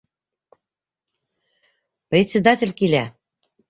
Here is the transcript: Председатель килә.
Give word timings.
Председатель 2.11 2.77
килә. 2.83 3.09